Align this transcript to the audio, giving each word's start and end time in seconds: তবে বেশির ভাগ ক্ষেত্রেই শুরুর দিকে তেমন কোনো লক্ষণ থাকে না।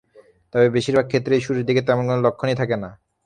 তবে 0.53 0.67
বেশির 0.69 0.95
ভাগ 0.97 1.05
ক্ষেত্রেই 1.07 1.41
শুরুর 1.41 1.67
দিকে 1.69 1.81
তেমন 1.81 2.03
কোনো 2.09 2.21
লক্ষণ 2.21 2.49
থাকে 2.55 2.75
না। 2.83 2.89